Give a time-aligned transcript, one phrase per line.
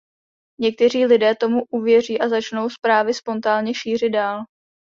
[0.59, 4.39] Někteří lidé tomu uvěří a začnou zprávy spontánně šířit dál.